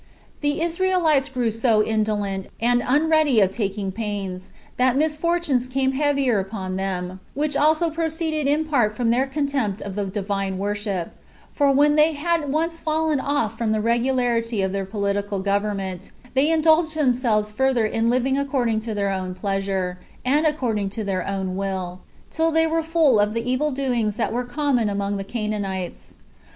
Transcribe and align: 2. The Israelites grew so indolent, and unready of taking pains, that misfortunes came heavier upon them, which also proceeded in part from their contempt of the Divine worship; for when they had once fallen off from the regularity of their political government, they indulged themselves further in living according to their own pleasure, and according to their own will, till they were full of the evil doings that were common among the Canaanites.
2. 0.41 0.47
The 0.49 0.61
Israelites 0.63 1.29
grew 1.29 1.51
so 1.51 1.83
indolent, 1.83 2.47
and 2.59 2.81
unready 2.87 3.39
of 3.39 3.51
taking 3.51 3.91
pains, 3.91 4.51
that 4.77 4.97
misfortunes 4.97 5.67
came 5.67 5.91
heavier 5.91 6.39
upon 6.39 6.75
them, 6.75 7.19
which 7.35 7.55
also 7.55 7.91
proceeded 7.91 8.47
in 8.47 8.65
part 8.65 8.95
from 8.97 9.11
their 9.11 9.27
contempt 9.27 9.79
of 9.79 9.93
the 9.95 10.05
Divine 10.05 10.57
worship; 10.57 11.11
for 11.53 11.71
when 11.71 11.93
they 11.93 12.13
had 12.13 12.51
once 12.51 12.79
fallen 12.79 13.19
off 13.19 13.59
from 13.59 13.71
the 13.71 13.79
regularity 13.79 14.63
of 14.63 14.71
their 14.71 14.87
political 14.87 15.37
government, 15.37 16.09
they 16.33 16.49
indulged 16.49 16.97
themselves 16.97 17.51
further 17.51 17.85
in 17.85 18.09
living 18.09 18.39
according 18.39 18.79
to 18.79 18.95
their 18.95 19.11
own 19.11 19.35
pleasure, 19.35 19.99
and 20.25 20.47
according 20.47 20.89
to 20.89 21.03
their 21.03 21.27
own 21.27 21.55
will, 21.55 21.99
till 22.31 22.49
they 22.49 22.65
were 22.65 22.81
full 22.81 23.19
of 23.19 23.35
the 23.35 23.47
evil 23.47 23.69
doings 23.69 24.17
that 24.17 24.33
were 24.33 24.45
common 24.45 24.89
among 24.89 25.17
the 25.17 25.23
Canaanites. 25.23 26.15